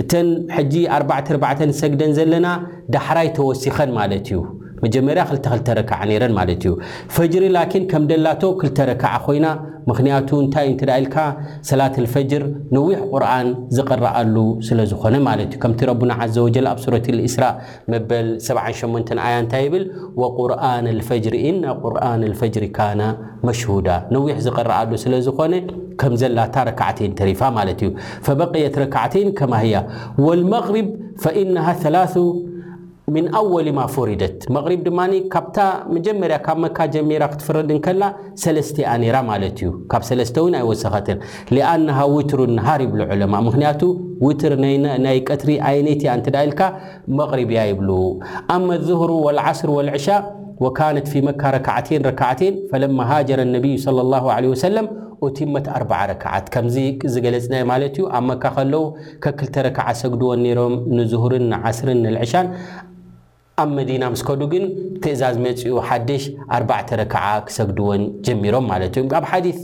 እተን 0.03 0.29
ጂ 0.73 0.85
4ዕ4ተን 0.99 1.73
ሰግደን 1.83 2.15
ዘለና 2.19 2.49
ዳሕራይ 2.97 3.31
ተወሲኸን 3.37 3.93
ማለት 4.01 4.27
እዩ 4.33 4.41
መጀመርያ 4.83 5.23
2ክረክዓ 5.33 5.99
ነረን 6.11 6.33
ማለት 6.39 6.63
እዩ 6.65 6.73
ፈጅሪ 7.17 7.45
ላኪን 7.57 7.85
ከም 7.91 8.05
ደላቶ 8.11 8.43
ክተ 8.63 8.79
ረክዓ 8.91 9.13
ኮይና 9.27 9.47
ምክንያቱ 9.91 10.29
እንታይ 10.43 10.67
እንትዳ 10.73 10.91
ኢልካ 11.01 11.17
ሰላት 11.71 11.97
ፈጅር 12.15 12.43
ነዊሕ 12.77 12.99
ቁርን 13.13 13.49
ዝቐረአሉ 13.77 14.37
ስለዝኾነ 14.69 15.17
ማለት 15.29 15.51
እ 15.57 15.59
ከምቲ 15.63 15.81
ረና 15.91 16.13
ዘ 16.37 16.45
ወጀል 16.47 16.67
ኣብ 16.73 16.79
ረ 16.95 16.99
እስራ 17.31 17.45
መበል 17.95 18.29
78 18.47 19.13
ኣያ 19.27 19.35
እንታይ 19.45 19.67
ብል 19.75 19.85
ቁርን 20.39 21.01
ፈጅሪ 21.11 21.39
እና 21.53 21.65
ቁርን 21.83 22.25
ፈጅሪ 22.41 22.67
ካ 22.79 22.89
መሽሁዳ 23.49 23.89
ነዊሕ 24.15 24.37
ዝረኣሉ 24.47 24.91
ስለ 25.05 25.15
ዝኾነ 25.27 25.55
ከም 26.01 26.13
ዘላታ 26.21 26.55
ረክዓተይን 26.69 27.13
ተሪፋ 27.21 27.41
ማለት 27.59 27.81
እዩ 27.85 27.91
በት 28.55 28.77
ረክዓተይን 28.85 29.29
ከማያ 29.41 29.83
ወልመርብ 30.27 30.77
ኢነሃ 31.43 31.69
ላ 31.97 32.01
ምን 33.15 33.25
ኣወልማ 33.39 33.81
ፈሪደት 33.95 34.37
መሪብ 34.57 34.81
ድማ 34.87 35.01
ካብታ 35.33 35.57
መጀመርያ 35.95 36.37
ካብ 36.47 36.59
መካ 36.65 36.79
ጀሚራ 36.95 37.25
ክትፍረድንከላ 37.33 38.05
ሰለስተ 38.43 38.79
ራ 39.15 39.19
ማለት 39.31 39.59
እዩ 39.63 39.71
ካብ 39.93 40.05
ለስተውን 40.19 40.55
ኣይወሰኸትን 40.61 41.19
ኣና 41.73 41.89
ውትሩ 42.15 42.41
ነሃር 42.59 42.81
ይብሉ 42.87 43.01
ዕለማ 43.17 43.35
ምክንያቱ 43.49 43.83
ውትር 44.27 44.55
ናይ 45.07 45.19
ቀትሪ 45.29 45.51
ኣይነት 45.71 46.01
ያ 46.09 46.15
እንትዳልካ 46.19 46.61
መቅሪብ 47.21 47.51
ያ 47.59 47.65
ይብሉ 47.71 47.91
ኣማ 48.57 48.69
ህር 49.01 49.13
ወዓስ 49.27 49.61
ወልዕሻ 49.77 50.09
ወካነት 50.67 51.09
መካ 51.29 51.43
ረክዓንረክዓን 51.57 52.55
ፈለሃጀር 52.73 53.41
ነይ 53.53 53.77
ላ 54.13 54.23
ሰለም 54.65 54.89
ኦቲመት 55.27 55.67
4 55.83 56.01
ረክዓት 56.11 56.47
ከምዚ 56.57 56.77
ዝገለፅና 57.13 57.55
ማለት 57.73 57.95
እዩ 57.99 58.05
ኣብ 58.17 58.25
መካ 58.31 58.43
ከለው 58.57 58.83
ከክልተረክዓ 59.25 59.87
ሰግድዎን 60.03 60.43
ሮም 60.59 60.75
ንዝሁርን 60.97 61.45
ንዓስርን 61.53 62.01
ንልዕሻን 62.07 62.49
ኣብ 63.63 63.69
መዲና 63.79 64.05
ምስ 64.13 64.23
ከዱ 64.29 64.41
ግን 64.53 64.65
ትእዛዝ 65.03 65.37
መፅኡ 65.45 65.75
ሓደሽ 65.89 66.23
4 66.57 66.95
ረክዓ 67.01 67.21
ክሰግድዎን 67.49 68.03
ጀሚሮም 68.27 68.65
ማለት 68.71 68.95
እዮም 68.97 69.07
ካብ 69.13 69.25
ሓዲث 69.33 69.59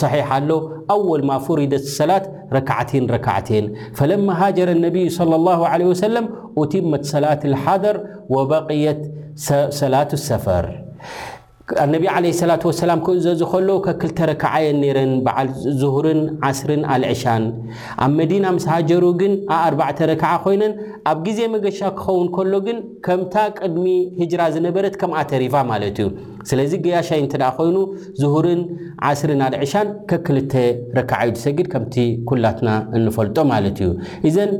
صሒሕ 0.00 0.24
ኣሎ 0.36 0.50
ኣወል 0.94 1.22
ማ 1.28 1.32
ፍሪደة 1.44 1.82
ሰላት 1.98 2.24
ረክዓን 2.56 3.04
ረክዓን 3.16 3.64
فለማ 3.98 4.26
ሃጀረ 4.40 4.68
اነቢይ 4.78 5.06
صلى 5.18 5.34
الله 5.40 5.60
عله 5.72 5.84
وሰለም 5.92 6.26
أትመት 6.62 7.02
ሰላة 7.14 7.42
الሓضር 7.50 7.96
وበقيት 8.34 9.00
ሰላة 9.80 10.10
الሰፈር 10.18 10.64
ኣነቢ 11.82 12.04
ዓለ 12.14 12.24
ሰላት 12.40 12.62
ወሰላም 12.68 13.00
ክእዘ 13.06 13.24
ዝ 13.40 13.44
ከሎ 13.52 13.68
ከክልተ 13.86 14.18
ረክዓየን 14.30 14.76
ነረን 14.84 15.12
በዓል 15.26 15.48
ዝሁርን 15.80 16.20
ዓስን 16.48 16.82
ኣልዕሻን 16.94 17.44
ኣብ 18.04 18.10
መዲና 18.20 18.44
ምስ 18.56 18.64
ሃጀሩ 18.72 19.02
ግን 19.20 19.32
ኣብኣርባዕተ 19.56 19.98
ረክዓ 20.10 20.30
ኮይነን 20.44 20.72
ኣብ 21.10 21.18
ግዜ 21.26 21.40
መገሻ 21.54 21.80
ክኸውን 21.98 22.28
ከሎ 22.36 22.52
ግን 22.66 22.78
ከምታ 23.06 23.34
ቅድሚ 23.60 23.86
ሂጅራ 24.20 24.42
ዝነበረት 24.56 24.96
ከምኣ 25.02 25.20
ተሪፋ 25.32 25.54
ማለት 25.72 25.98
እዩ 26.02 26.08
ስለዚ 26.50 26.72
ገያሻይ 26.86 27.20
እንት 27.24 27.34
ኮይኑ 27.58 27.76
ዝሁርን 28.22 28.62
ዓ0 29.10 29.38
አልዕሻን 29.48 29.88
ከክልተ 30.10 30.54
ረከዓዩ 30.98 31.28
ድሰጊድ 31.38 31.68
ከምቲ 31.74 31.96
ኩላትና 32.30 32.70
እንፈልጦ 33.00 33.38
ማለት 33.52 33.80
እዩ 33.84 33.90
እዘን 34.30 34.52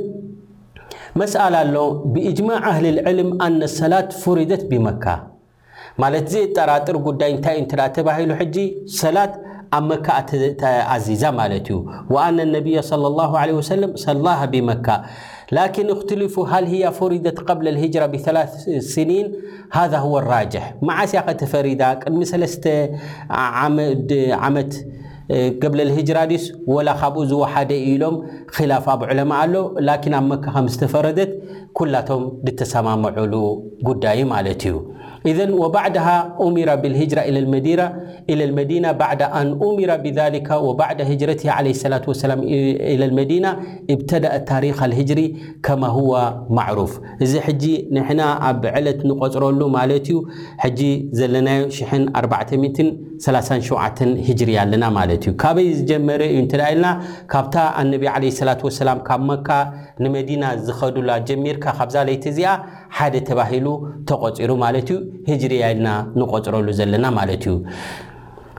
መስኣላ 1.21 1.55
ኣሎ 1.65 1.79
ብእጅማዕ 2.15 2.61
ኣህሊ 2.73 2.87
ልዕልም 2.99 3.31
ኣነ 3.49 3.63
ሰላት 3.79 4.11
ፍሪደት 4.23 4.63
ብመካ 4.71 5.05
ማለት 6.03 6.31
ጠራጥር 6.57 6.97
ጉዳይ 7.09 7.31
እንታይ 7.37 7.57
እት 7.63 7.73
ተባሂሉ 7.97 8.31
ሕጂ 8.41 8.57
ሰላት 9.01 9.33
ኣብ 9.77 9.85
መካ 9.91 10.07
ተዚዛ 10.61 11.25
ማለት 11.41 11.67
እዩ 11.73 11.77
ኣነ 12.25 12.37
ነቢ 12.57 12.67
صى 12.91 12.99
ه 13.31 13.33
ሰ 14.05 14.07
ላه 14.27 14.41
ብመካ 14.53 14.87
ላን 15.57 15.69
ክትልፉ 15.77 16.35
ሃል 16.51 16.67
ያ 16.83 16.85
ፈሪደት 16.99 17.39
قብ 17.49 17.59
لራ 17.67 18.05
ብثላ 18.15 18.37
ስኒን 18.93 19.27
ሃذ 19.77 19.93
هو 20.05 20.15
لራጅሕ 20.27 20.65
መዓስያ 20.89 21.21
ከተፈሪዳ 21.29 21.83
ቅድሚ 22.03 22.21
3ዓመት 22.33 24.73
ገብለ 25.63 25.81
ራ 26.17 26.19
ዲስ 26.31 26.45
ወላ 26.75 26.89
ካብኡ 27.01 27.21
ዝወሓደ 27.31 27.71
ኢሎም 27.93 28.15
خላፍ 28.57 28.85
ኣብ 28.95 29.01
ዕለማ 29.11 29.31
ኣሎ 29.43 29.55
ላን 29.87 30.13
ኣብ 30.19 30.25
መካ 30.33 30.45
ከም 30.57 30.67
ዝተፈረደት 30.73 31.31
ኩላቶም 31.79 32.23
ድተሰማምዐሉ 32.47 33.35
ጉዳይ 33.89 34.19
ማለት 34.33 34.61
እዩ 34.71 34.77
እዘ 35.31 35.39
ወባዕድሃ 35.63 36.07
እምራ 36.45 36.71
ብልጅራ 36.83 37.21
ኢላ 38.33 38.43
መዲና 38.59 38.87
ባዕዳ 39.01 39.21
ኣን 39.41 39.49
እምራ 39.67 39.91
ብذሊካ 40.05 40.49
ወባዕ 40.69 40.97
ሂጅረት 41.11 41.41
ላ 41.49 41.59
ላ 42.33 42.37
ኢ 42.91 43.09
መዲና 43.21 43.47
እብተዳአ 43.95 44.35
ታሪክ 44.51 44.79
ልሂጅሪ 44.93 45.21
ከማ 45.67 45.83
هዋ 45.97 46.13
ማዕሩፍ 46.59 46.93
እዚ 47.27 47.33
ሕጂ 47.47 47.65
ንሕና 47.97 48.23
ኣብ 48.49 48.63
ዕለት 48.79 49.01
ንቆፅረሉ 49.11 49.61
ማለት 49.79 50.07
እዩ 50.13 50.19
ሕጂ 50.65 50.81
ዘለናዮ 51.21 51.61
437 52.23 54.05
ጅሪ 54.41 54.51
ኣለና 54.63 54.85
ማለት 54.99 55.23
እዩ 55.27 55.35
ካበይ 55.43 55.69
ዝጀመረ 55.79 56.21
እዩ 56.33 56.39
እንትደኢልና 56.45 56.87
ካብታ 57.35 57.55
ኣነቢ 57.83 58.05
ላ 58.49 58.53
ሰላም 58.83 58.99
ካብ 59.09 59.21
መካ 59.31 59.49
ንመዲና 60.05 60.45
ዝኸዱላ 60.69 61.11
ጀሚርካ 61.29 61.65
ካብዛ 61.81 61.97
ዘይተ 62.09 62.25
እዚኣ 62.33 62.49
ሓደ 62.97 63.15
ተባሂሉ 63.29 63.69
ተቆፂሩ 64.09 64.51
ማለት 64.63 64.89
እዩ 64.93 64.97
ህጅርያ 65.29 65.61
ኢልና 65.75 65.89
ንቆፅረሉ 66.21 66.67
ዘለና 66.79 67.05
ማለት 67.19 67.45
እዩ 67.49 67.55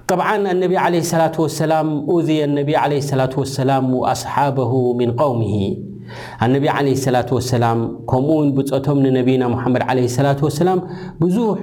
طብዓን 0.10 0.44
ኣነቢ 0.54 0.74
ዓለ 0.84 0.96
ሰላት 1.12 1.36
ወሰላም 1.44 1.90
ኡዝየ 2.14 2.40
ኣነቢ 2.48 2.70
ዓለ 2.82 2.94
ስላት 3.10 3.34
ወሰላም 3.42 3.86
ኣስሓበሁ 4.14 4.72
ምን 5.00 5.12
ቀውምሂ 5.20 5.54
ኣነቢ 6.46 6.66
ዓለ 6.78 6.88
ስላት 7.06 7.30
ወሰላም 7.38 7.80
ከምኡውን 8.12 8.50
ብፀቶም 8.58 9.00
ንነቢና 9.06 9.44
ሙሓመድ 9.54 9.84
ዓለ 9.92 10.00
ሰላት 10.18 10.42
ወሰላም 10.48 10.82
ብዙሕ 11.22 11.54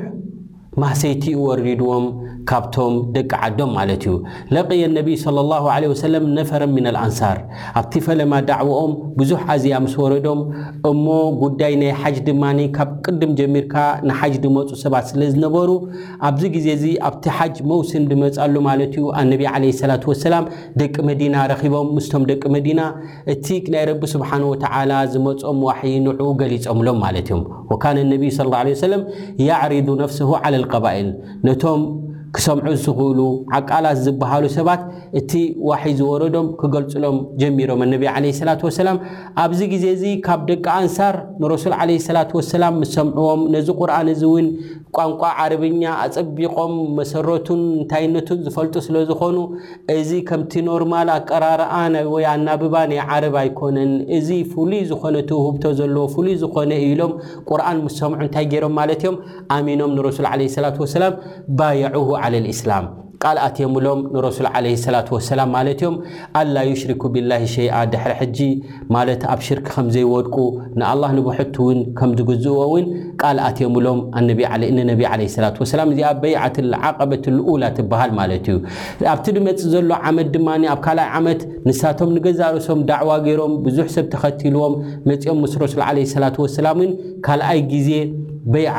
ማሰይቲኡ 0.83 1.39
ወሪድዎም 1.49 2.05
ካብቶም 2.49 2.95
ደቂ 3.17 3.31
ዓዶም 3.47 3.71
ማለት 3.79 4.03
እዩ 4.09 4.13
ለቀየ 4.55 4.85
ኣነቢ 4.91 5.09
ለ 5.37 5.43
ላሁ 5.53 5.65
ዓለ 5.75 5.85
ወሰለም 5.93 6.25
ነፈረ 6.39 6.63
ምና 6.75 6.87
ልኣንሳር 6.97 7.39
ኣብቲ 7.81 7.95
ፈለማ 8.07 8.33
ዳዕቦኦም 8.51 8.93
ብዙሕ 9.21 9.41
ኣዝያ 9.55 9.79
ምስ 9.85 9.95
ወረዶም 10.03 10.41
እሞ 10.91 11.07
ጉዳይ 11.43 11.75
ናይ 11.83 11.93
ሓጅ 12.03 12.17
ድማኒ 12.29 12.59
ካብ 12.77 12.91
ቅድም 13.05 13.33
ጀሚርካ 13.41 13.75
ንሓጅ 14.09 14.35
ድመፁ 14.45 14.69
ሰባት 14.85 15.07
ስለ 15.13 15.21
ዝነበሩ 15.35 15.71
ኣብዚ 16.29 16.43
ግዜ 16.57 16.69
እዚ 16.79 16.87
ኣብቲ 17.09 17.25
ሓጅ 17.39 17.57
መውስን 17.73 18.05
ድመፃሉ 18.13 18.55
ማለት 18.69 18.95
እዩ 18.99 19.07
ኣነቢ 19.23 19.45
ዓለ 19.55 19.65
ሰላት 19.83 20.05
ወሰላም 20.13 20.47
ደቂ 20.83 20.95
መዲና 21.11 21.37
ረኺቦም 21.53 21.91
ምስቶም 21.99 22.25
ደቂ 22.33 22.43
መዲና 22.57 22.81
እቲ 23.35 23.47
ናይ 23.75 23.85
ረቢ 23.91 24.03
ስብሓን 24.15 24.45
ወተዓላ 24.53 24.93
ዝመፅኦም 25.15 25.59
ዋሕይ 25.69 25.95
ንዑኡ 26.07 26.29
ገሊፆምሎም 26.43 26.99
ማለት 27.07 27.29
እዮም 27.31 27.43
ወካነ 27.73 27.97
ነቢይ 28.13 28.33
ስለ 28.39 28.49
ላ 28.55 28.61
ወሰለም 28.77 29.03
የዕሪض 29.47 29.89
ነፍስሁ 30.03 30.31
ዓላ 30.45 30.55
ልቀባኢል 30.63 31.09
ነቶም 31.49 31.81
ክሰምዑ 32.37 32.67
ዝኽእሉ 32.83 33.21
ዓቃላት 33.57 33.97
ዝበሃሉ 34.05 34.45
ሰባት 34.57 34.83
እቲ 35.19 35.33
ዋሒ 35.69 35.85
ዝወረዶም 35.99 36.47
ክገልፅሎም 36.61 37.17
ጀሚሮም 37.41 37.81
ኣነቢ 37.87 38.05
ዓለ 38.13 38.25
ስላት 38.39 38.61
ወሰላም 38.67 38.99
ኣብዚ 39.45 39.61
ግዜ 39.73 39.85
እዚ 39.97 40.05
ካብ 40.27 40.43
ደቂ 40.51 40.65
ኣንሳር 40.81 41.17
ንረሱል 41.45 41.75
ዓለ 41.85 41.91
ስላት 42.09 42.31
ወሰላም 42.39 42.75
ምስ 42.83 42.91
ሰምዑዎም 42.99 43.43
ነዚ 43.55 43.69
ቁርኣን 43.81 44.11
እዚ 44.15 44.23
እውን 44.29 44.47
ቋንቋ 44.99 45.21
ዓረብኛ 45.45 45.83
ኣፀቢቆም 46.05 46.73
መሰረቱን 46.99 47.61
እንታይነቱን 47.81 48.39
ዝፈልጡ 48.47 48.75
ስለ 48.87 48.97
ዝኾኑ 49.11 49.37
እዚ 49.97 50.11
ከምቲ 50.29 50.55
ኖርማል 50.71 51.11
ኣቀራርኣ 51.17 51.75
ና 51.97 52.05
ወይ 52.15 52.25
ኣናብባ 52.35 52.75
ናይ 52.93 53.03
ዓረብ 53.09 53.35
ኣይኮነን 53.43 53.93
እዚ 54.19 54.29
ፍሉይ 54.53 54.83
ዝኾነ 54.93 55.17
ትውህብቶ 55.33 55.65
ዘለዎ 55.83 56.07
ፍሉይ 56.15 56.37
ዝኾነ 56.45 56.71
ኢሎም 56.89 57.13
ቁርኣን 57.51 57.79
ምስ 57.87 57.99
ሰምዑ 58.05 58.21
እንታይ 58.29 58.47
ገይሮም 58.55 58.75
ማለት 58.83 59.03
እዮም 59.05 59.19
ኣሚኖም 59.59 59.93
ንረሱል 59.99 60.29
ዓለ 60.33 60.41
ሰላት 60.59 60.79
ወሰላም 60.87 61.15
ባየዑው 61.61 62.07
እስላቃል 62.53 63.39
ኣትዮምሎም 63.47 64.01
ንረሱል 64.15 64.47
ዓለ 64.59 64.65
ሰላት 64.85 65.09
ወሰላም 65.15 65.49
ማለት 65.57 65.81
እዮም 65.83 65.97
ኣላ 66.41 66.55
ዩሽሪኩ 66.69 67.03
ብላ 67.15 67.33
ሸይኣ 67.55 67.77
ድሕሪ 67.93 68.13
ሕጂ 68.21 68.39
ማለት 68.95 69.23
ኣብ 69.33 69.41
ሽርክ 69.47 69.67
ከም 69.77 69.87
ዘይወድቁ 69.95 70.37
ንኣልላህ 70.79 71.11
ንብሑቱ 71.19 71.57
እውን 71.67 71.79
ከም 71.99 72.11
ዝግዝእዎ 72.19 72.57
እውን 72.69 72.85
ቃል 73.23 73.39
ኣትዮምሎም 73.49 74.01
ንነቢይ 74.79 75.09
ዓለ 75.13 75.21
ስላት 75.37 75.59
ወሰላም 75.65 75.91
እዚኣ 75.95 76.11
በይዓት 76.23 76.57
ዓቐበት 76.89 77.27
ልኡላ 77.37 77.65
ትበሃል 77.79 78.13
ማለት 78.21 78.49
እዩ 78.55 78.57
ኣብቲ 79.13 79.27
ድመፂእ 79.39 79.69
ዘሎ 79.75 79.91
ዓመት 80.13 80.31
ድማ 80.37 80.49
ኣብ 80.75 80.81
ካልኣይ 80.87 81.09
ዓመት 81.21 81.43
ንሳቶም 81.69 82.13
ንገዛርሶም 82.17 82.83
ዳዕዋ 82.93 83.11
ገይሮም 83.29 83.55
ብዙሕ 83.69 83.87
ሰብ 83.99 84.09
ተኸቲልዎም 84.15 84.75
መፂኦም 85.11 85.41
ምስ 85.45 85.55
ረሱል 85.65 85.85
ዓለ 85.91 85.99
ስላት 86.17 86.39
ወሰላም 86.47 86.81
እውን 86.85 86.93
ካልኣይ 87.29 87.61
ግዜ 87.75 87.91
በይዓ 88.53 88.75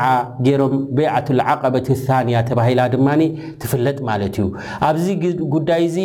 ገይሮም 0.46 0.72
በዓትዓቐበት 0.96 1.88
ታንእያ 2.06 2.38
ተባሂላ 2.48 2.80
ድማኒ 2.94 3.22
ትፍለጥ 3.62 3.96
ማለት 4.08 4.36
እዩ 4.42 4.46
ኣብዚ 4.88 5.06
ጉዳይ 5.54 5.82
እዚ 5.88 5.98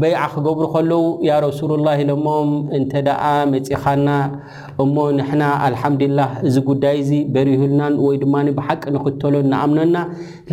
በይዓ 0.00 0.20
ክገብሩ 0.34 0.66
ከለዉ 0.74 1.00
ያ 1.28 1.32
ረሱሉላይ 1.46 1.96
ኢሎሞም 2.04 2.50
እንተደኣ 2.78 3.22
መፂኻና 3.52 4.08
እሞ 4.84 4.96
ንሕና 5.18 5.42
ኣልሓምድላህ 5.68 6.30
እዚ 6.50 6.56
ጉዳይ 6.70 6.96
እዚ 7.02 7.12
በሪህልናን 7.36 7.96
ወይ 8.06 8.18
ድማ 8.22 8.34
ብሓቂ 8.60 8.82
ንኽተሎን 8.96 9.48
ንኣምነና 9.54 9.96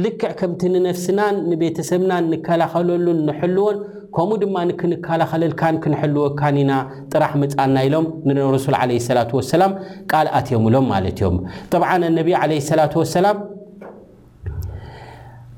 ልክዕ 0.06 0.32
ከምቲ 0.42 0.62
ንነፍስናን 0.74 1.36
ንቤተሰብናን 1.52 2.28
ንከላኸለሉን 2.34 3.22
ንሕልዎን 3.30 3.78
ከምኡ 4.20 4.36
ድማ 4.42 4.58
ንክንከላኸለልካን 4.68 5.76
ክንሕልወካን 5.82 6.56
ኢና 6.62 6.72
ጥራሕ 7.14 7.32
ምፃና 7.42 7.76
ኢሎም 7.88 8.06
ንርሱል 8.28 8.76
ዓለ 8.82 8.92
ሰላት 9.10 9.32
ወሰላም 9.40 9.74
ቃል 10.12 10.30
ኣትዮምኢሎም 10.40 10.88
ማለት 10.94 11.20
እዮም 11.22 11.38
ጥብዓን 11.74 12.06
ኣነቢ 12.10 12.30
ዓለ 12.42 12.52
ሰላት 12.70 12.96
ወሰላም 13.02 13.38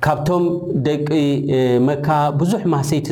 ካብቶም 0.04 0.44
ደቂ 0.86 1.06
መካ 1.86 2.06
ብዙሕ 2.40 2.62
ማህሰይቲ 2.74 3.06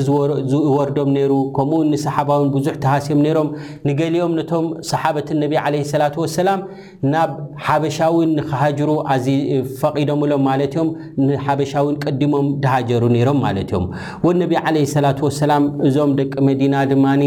ዝወርዶም 0.53 1.09
ነይሩ 1.17 1.33
ከምኡውን 1.57 1.89
ንሰሓባውን 1.95 2.49
ብዙሕ 2.55 2.75
ተሃስዮም 2.85 3.21
ነይሮም 3.25 3.49
ንገሊኦም 3.89 4.33
ነቶም 4.39 4.67
ሰሓበት 4.91 5.29
እነቢ 5.35 5.53
ዓለ 5.65 5.75
ሰላት 5.93 6.15
ወሰላም 6.23 6.61
ናብ 7.15 7.33
ሓበሻዊን 7.67 8.31
ንኽሃጅሩ 8.39 8.91
ፈቒዶምኢሎም 9.83 10.43
ማለት 10.51 10.73
እዮም 10.77 10.89
ንሓበሻዊን 11.29 11.97
ቀዲሞም 12.05 12.49
ተሃጀሩ 12.65 13.03
ነይሮም 13.17 13.39
ማለት 13.49 13.69
እዮም 13.73 13.85
ወነቢ 14.27 14.53
ዓለ 14.65 14.77
ስላት 14.95 15.21
ወሰላም 15.27 15.65
እዞም 15.91 16.13
ደቂ 16.23 16.33
መዲና 16.49 16.75
ድማኒ 16.95 17.23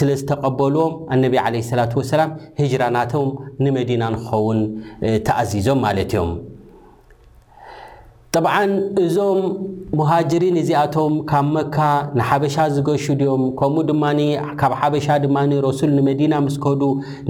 ስለ 0.00 0.08
ዝተቐበልዎም 0.22 0.92
ኣነቢ 1.16 1.34
ዓለ 1.46 1.54
ስላት 1.70 1.94
ወሰላም 2.02 2.30
ህጅራናቶም 2.62 3.28
ንመዲና 3.64 4.02
ንክኸውን 4.16 4.60
ተኣዚዞም 5.28 5.80
ማለት 5.88 6.12
እዮም 6.16 6.30
ጥብዓ 8.38 8.56
እዞም 9.04 9.38
ሙሃጅሪን 9.98 10.56
እዚኣቶም 10.60 11.12
ካብ 11.30 11.46
መካ 11.54 11.76
ንሓበሻ 12.18 12.56
ዝገሹ 12.74 13.04
ድዮም 13.20 13.42
ከምኡ 13.58 13.82
ድማ 13.88 14.02
ካብ 14.60 14.72
ሓበሻ 14.80 15.06
ድማ 15.22 15.36
ረሱል 15.66 15.90
ንመዲና 15.98 16.34
ምስ 16.44 16.56
ከህዱ 16.64 16.82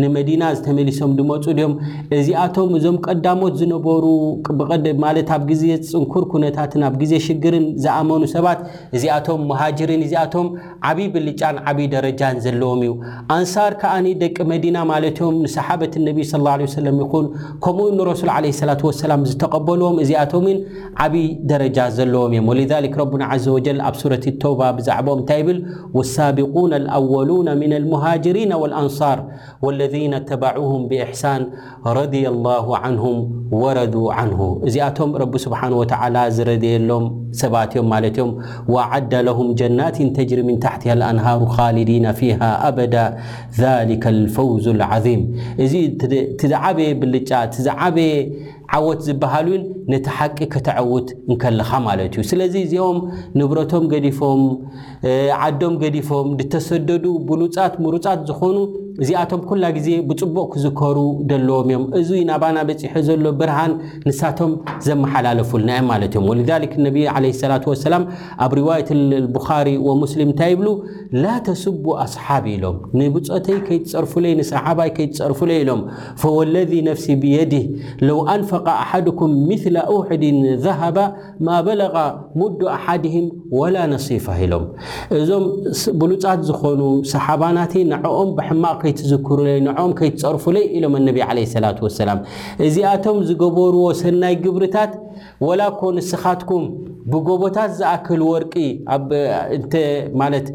ንመዲና 0.03 0.43
ዝተመሊሶም 0.57 1.13
ድመፁ 1.19 1.45
ድዮም 1.59 1.75
እዚኣቶም 2.19 2.73
እዞም 2.79 2.97
ቀዳሞት 3.07 3.55
ዝነበሩ 3.61 4.05
ማለት 5.05 5.31
ኣብ 5.37 5.45
ግዜ 5.51 5.63
ፅንኩር 5.93 6.27
ኩነታትን 6.33 6.85
ኣብ 6.89 6.97
ግዜ 7.03 7.13
ሽግርን 7.27 7.65
ዝኣመኑ 7.85 8.23
ሰባት 8.35 8.61
እዚኣቶም 8.99 9.41
ሙሃጅሪን 9.53 10.03
እዚኣቶም 10.09 10.49
ዓብይ 10.91 11.09
ብልጫን 11.17 11.59
ዓብይ 11.73 11.89
ደረጃን 11.97 12.39
ዘለዎም 12.47 12.83
እዩ 12.89 12.93
ኣንሳር 13.39 13.73
ከዓኒ 13.83 14.07
ደቂ 14.25 14.37
መዲና 14.53 14.77
ማለት 14.93 15.23
ዮም 15.25 15.39
ንሰሓበት 15.47 15.97
ነቢ 16.09 16.21
ስለ 16.35 16.43
ላ 16.49 16.59
ለም 16.89 17.01
ይኹን 17.07 17.29
ከምኡ 17.65 17.89
ንረሱል 18.01 18.33
ዓለ 18.37 18.45
ሰላት 18.63 18.85
ወሰላም 18.91 19.25
ዝተቐበልዎም 19.33 19.97
እዚኣቶም 20.07 20.45
عبي 21.03 21.27
درج 21.49 21.79
ዘوم 21.97 22.33
እي 22.33 22.41
ولذلك 22.49 22.99
ربن 23.03 23.21
عز 23.31 23.47
وجل 23.55 23.81
ኣብ 23.89 23.95
سورة 24.01 24.25
التوبة 24.33 24.67
بዛعب 24.77 25.07
ታ 25.29 25.41
ብل 25.47 25.59
والسابقون 25.95 26.73
الأولون 26.75 27.59
من 27.63 27.73
المهاجرين 27.73 28.53
والأنصار 28.53 29.19
والذين 29.63 30.13
اتبعهم 30.15 30.81
باحسان 30.89 31.41
رضي 31.87 32.25
الله 32.33 32.65
عنهم 32.85 33.17
وردو 33.63 34.05
عنه 34.19 34.41
እዚቶم 34.69 35.11
رب 35.23 35.35
سبحانه 35.45 35.77
وتعلى 35.81 36.23
زريሎم 36.37 37.05
ستيم 37.41 37.87
وعد 38.75 39.13
لهم 39.29 39.47
جنات 39.61 39.97
تجر 40.17 40.39
من 40.49 40.57
تحته 40.67 40.93
الأنهار 40.97 41.41
خالدين 41.57 42.07
فيها 42.13 42.51
أبد 42.69 42.95
ذلك 43.65 44.05
الفوز 44.15 44.67
العظيم 44.69 45.21
ዓወት 48.77 49.01
ዝበሃሉ 49.07 49.47
እዩን 49.57 49.63
ነቲ 49.93 50.07
ሓቂ 50.17 50.39
ከተዐውት 50.55 51.09
እንከልኻ 51.31 51.71
ማለት 51.87 52.17
እዩ 52.17 52.23
ስለዚ 52.33 52.55
እዚኦም 52.67 52.99
ንብረቶም 53.39 53.85
ገዲፎም 53.93 54.43
ዓዶም 55.47 55.75
ገዲፎም 55.85 56.27
ድተሰደዱ 56.41 57.05
ብሉፃት 57.31 57.75
ምሉፃት 57.85 58.21
ዝኾኑ 58.31 58.57
እዚኣቶም 59.03 59.41
ኩላ 59.49 59.65
ግዜ 59.77 59.89
ብፅቡቕ 60.11 60.47
ክ 60.53 60.61
ዝከሩ 60.63 60.97
ደለዎም 61.31 61.65
እዮም 61.73 61.83
እዙ 61.99 62.09
ናባና 62.31 62.57
በፂሑ 62.69 62.95
ዘሎ 63.09 63.27
ብርሃን 63.41 63.73
ንሳቶም 64.09 64.53
ዘመሓላለፉልና 64.87 65.69
እዮም 65.77 65.87
ማለት 65.93 66.11
እዮም 66.15 66.25
ወልዛልክ 66.31 66.73
ነቢዪ 66.87 67.05
ዓለ 67.15 67.25
ሰላት 67.43 67.65
ወሰላም 67.73 68.05
ኣብ 68.47 68.53
ርዋያት 68.61 68.89
ልቡኻሪ 69.13 69.69
ወሙስሊም 69.89 70.27
እንታይ 70.33 70.51
ይብሉ 70.55 70.69
ላ 71.23 71.37
ተስቡ 71.49 71.85
ኣስሓቢ 72.05 72.47
ኢሎም 72.57 72.77
ንብፀተይ 73.01 73.59
ከይትፀርፍለይ 73.69 74.35
ንሰሓባይ 74.41 74.91
ከይትፀርፍለይ 74.97 75.61
ኢሎም 75.67 75.83
ፈወለذ 76.23 76.73
ነፍሲ 76.89 77.07
ብየድህ 77.25 77.65
ለው 78.09 78.19
ኣንፈቃ 78.35 78.67
ኣሓድኩም 78.83 79.33
ምስሊ 79.53 79.79
ውሑድን 79.97 80.41
ዘሃባ 80.67 80.99
ማ 81.47 81.61
በለጋ 81.69 81.97
ሙዱ 82.43 82.61
ኣሓድሂም 82.79 83.29
ወላ 83.61 83.77
ነصፋ 83.95 84.27
ኢሎም 84.49 84.67
እዞም 85.21 85.47
ብሉፃት 86.03 86.43
ዝኾኑ 86.51 86.81
ሰሓባናተ 87.15 87.73
ንዕኦም 87.95 88.31
ብሕማቕኪ 88.39 88.85
ትዝክሩለይ 88.99 89.59
ንዖም 89.67 89.91
ከይትፀርፉለይ 89.99 90.65
ኢሎም 90.79 90.95
ኣነቢ 91.01 91.19
ዓለ 91.29 91.39
ሰላት 91.55 91.79
ወሰላም 91.87 92.19
እዚኣቶም 92.67 93.19
ዝገበርዎ 93.29 93.83
ሰናይ 94.01 94.35
ግብርታት 94.45 94.93
ወላ 95.47 95.61
ኮ 95.81 95.91
ንስኻትኩም 95.97 96.65
ብጎቦታት 97.13 97.71
ዝኣክል 97.81 98.21
ወርቂ 98.33 98.55
ኣብ 98.95 99.09
እን 99.57 99.65
ማለት 100.21 100.47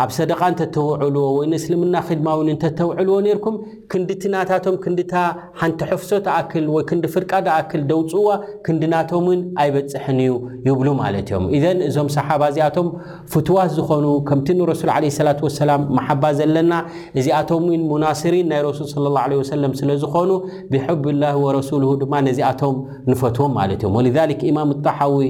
ኣብ 0.00 0.10
ሰደቃ 0.16 0.40
እንተ 0.50 0.60
ተውዕልዎ 0.74 1.24
ወይ 1.38 1.46
ንእስልምና 1.52 1.96
ክድማውን 2.08 2.46
እንተተውዕልዎ 2.52 3.16
ነርኩም 3.26 3.56
ክንዲትናታቶም 3.92 4.76
ክንዲታ 4.84 5.14
ሓንቲ 5.60 5.78
ሕፍሶ 5.90 6.10
ኣኣክል 6.34 6.66
ወይ 6.74 6.82
ክንዲ 6.90 7.04
ፍርቃድኣክል 7.14 7.82
ደውፅዋ 7.90 8.28
ክንዲናቶም 8.66 9.24
ውን 9.30 9.40
ኣይበፅሐን 9.64 10.20
እዩ 10.26 10.36
ይብሉ 10.68 10.88
ማለት 11.02 11.26
እዮም 11.32 11.44
እዘን 11.58 11.80
እዞም 11.88 12.08
ሰሓባ 12.16 12.42
እዚኣቶም 12.54 12.88
ፍትዋት 13.34 13.70
ዝኾኑ 13.78 14.06
ከምቲ 14.30 14.48
ንረሱል 14.60 14.92
ዓለ 14.96 15.04
ስላት 15.18 15.42
ወሰላም 15.48 15.84
ማሓባ 15.98 16.24
ዘለና 16.40 16.72
እዚኣቶም 17.20 17.66
ውን 17.74 17.84
ሙናስሪን 17.90 18.48
ናይ 18.54 18.62
ረሱል 18.68 18.88
ስለ 18.94 19.06
ላ 19.18 19.26
ወሰለም 19.42 19.74
ስለ 19.82 19.90
ዝኮኑ 20.04 20.30
ብሕቢላ 20.72 21.24
ወረሱል 21.44 21.84
ድማ 22.04 22.14
ነዚኣቶም 22.30 22.76
ንፈትዎም 23.12 23.52
ማለት 23.60 23.80
እዮም 23.84 23.94
ወልሊክ 24.00 24.40
ኢማም 24.52 24.72
ጣሓዊ 24.88 25.26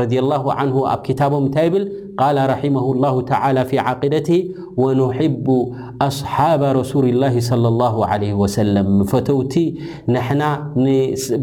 ረላ 0.00 0.32
ዓንሁ 0.58 0.78
ኣብ 0.94 1.00
ክታቦም 1.06 1.44
እንታይ 1.48 1.66
ይብል 1.70 1.84
ቃ 2.20 2.24
ረحمه 2.52 2.84
الله 2.92 3.14
ى 3.18 3.22
ف 3.70 3.72
عقደት 3.86 4.28
ونحب 4.82 5.46
ኣصሓب 6.08 6.62
ረسل 6.80 7.04
اላه 7.14 7.34
صلى 7.50 7.68
الله 7.72 7.94
عليه 8.10 8.32
وسل 8.42 8.74
ፈተውቲ 9.12 9.54
ንና 10.14 10.40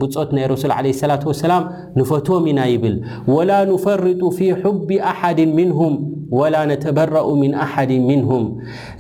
ብፆት 0.02 0.30
ናይ 0.38 0.46
ረሱል 0.54 0.72
عለه 0.78 0.92
ላة 1.12 1.22
وሰላም 1.32 1.64
ንፈትዎም 2.00 2.46
ኢና 2.52 2.60
ይብል 2.74 2.96
وላ 3.36 3.52
نፈርጡ 3.72 4.22
في 4.38 4.46
حቢ 4.62 4.90
አሓድ 5.12 5.40
ምንهም 5.58 5.94
وላ 6.40 6.56
نተበረأ 6.72 7.28
ምن 7.42 7.52
አሓድ 7.66 7.92
ምንهም 8.10 8.44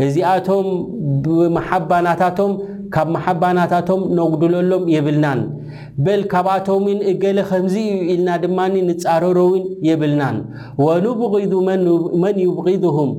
እዚኣቶም 0.06 0.65
ብመሓባናታቶም 1.25 2.51
ካብ 2.96 3.08
መሓባናታቶም 3.15 4.01
ነጉድለሎም 4.18 4.84
የብልናን 4.96 5.39
በል 6.06 6.22
ካብኣቶምን 6.32 7.00
እገለ 7.12 7.38
ከምዚ 7.50 7.75
እዩ 7.88 7.98
ኢልና 8.13 8.30
ድማ 8.44 8.58
ንፃረሮውን 8.89 9.63
የብልናን 9.88 10.38
ወንብ 10.86 11.22
መን 12.24 12.38
ዩብغድሁም 12.46 13.12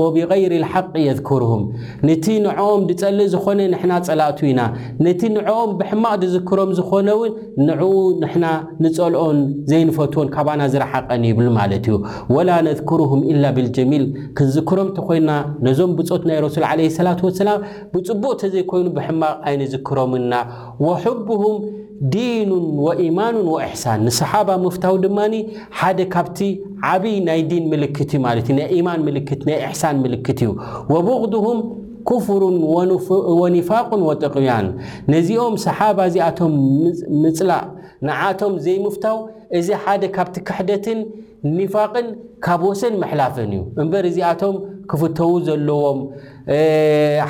ወብቀይር 0.00 0.52
ልሓቂ 0.62 0.92
የዝክርሁም 1.06 1.62
ነቲ 2.08 2.24
ንዕኦም 2.46 2.82
ድጸልእ 2.88 3.28
ዝኾነ 3.34 3.60
ንሕና 3.74 3.92
ጸላእቱ 4.08 4.40
ኢና 4.50 4.60
ነቲ 5.06 5.20
ንዕኦም 5.36 5.70
ብሕማቕ 5.80 6.14
ድዝክሮም 6.22 6.70
ዝኾነ 6.78 7.08
እውን 7.16 7.32
ንዕኡ 7.68 7.92
ንሕና 8.22 8.46
ንጸልኦን 8.84 9.38
ዘይንፈትዎን 9.70 10.28
ካባና 10.36 10.62
ዝረሓቐን 10.74 11.24
የብሉ 11.30 11.46
ማለት 11.60 11.86
እዩ 11.90 11.96
ወላ 12.36 12.50
ነዝክርሁም 12.68 13.20
ኢላ 13.32 13.44
ብልጀሚል 13.58 14.04
ክንዝክሮም 14.38 14.88
እተ 14.92 14.98
ኮይንና 15.08 15.32
ነዞም 15.68 15.92
ብፆት 15.98 16.22
ናይ 16.30 16.38
ረሱል 16.46 16.66
ዓለ 16.70 16.80
ሰላት 16.98 17.22
ወሰላም 17.28 17.60
ብፅቡቅ 17.94 18.34
ተ 18.42 18.52
ዘይኮይኑ 18.54 18.86
ብሕማቕ 18.98 19.36
ኣይንዝክሮምና 19.48 20.32
ወሕብሁም 20.86 21.56
ዲኑን 22.12 22.64
ወኢማኑን 22.86 23.46
ወእሕሳን 23.54 24.00
ንሰሓባ 24.06 24.48
ምፍታው 24.64 24.94
ድማኒ 25.04 25.34
ሓደ 25.80 25.98
ካብቲ 26.14 26.38
ዓብይ 26.92 27.16
ናይ 27.28 27.40
ዲን 27.50 27.64
ምልክት 27.72 28.10
እ 28.16 28.20
ማለት 28.26 28.46
እዩ 28.50 28.54
ናይ 28.58 28.68
ኢማን 28.78 29.00
ት 29.38 29.40
ናይ 29.48 29.58
እሳን 29.74 29.96
ምልክት 30.04 30.40
እዩ 30.46 30.50
ወብቕድሁም 30.94 31.60
ክፍሩን 32.10 32.56
ወኒፋቅን 33.40 34.00
ወጠቅያን 34.08 34.68
ነዚኦም 35.14 35.54
ሰሓባ 35.66 35.98
እዚኣቶም 36.10 36.54
ምፅላእ 37.22 37.64
ንዓቶም 38.08 38.54
ዘይምፍታው 38.64 39.18
እዚ 39.58 39.68
ሓደ 39.82 40.02
ካብቲ 40.16 40.36
ክሕደትን 40.48 40.98
ኒፋቅን 41.58 42.06
ካብ 42.44 42.60
ወሰን 42.70 42.94
መሕላፍን 43.02 43.50
እዩ 43.54 43.62
እምበር 43.82 44.04
እዚኣቶም 44.10 44.56
ክፍተዉ 44.90 45.30
ዘለዎም 45.48 46.00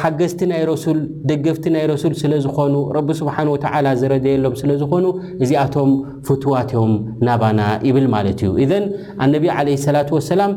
ሓገዝቲ 0.03 0.43
ናይ 0.51 0.63
ረሱል 0.71 0.99
ደገፍቲ 1.31 1.65
ናይ 1.75 1.85
ረሱል 1.93 2.15
ስለ 2.23 2.33
ዝኮኑ 2.45 2.75
ረቢ 2.97 3.09
ስብሓን 3.21 3.49
ወተዓላ 3.55 3.87
ዝረድየሎም 4.01 4.55
ስለ 4.61 4.71
ዝኾኑ 4.83 5.05
እዚኣቶም 5.45 5.91
ፍትዋትዮም 6.27 6.95
ናባና 7.29 7.61
ይብል 7.89 8.07
ማለት 8.15 8.41
እዩ 8.45 8.53
እዘን 8.65 8.85
ኣነቢ 9.25 9.45
ዓለ 9.57 9.69
ሰላት 9.87 10.09
ወሰላም 10.17 10.53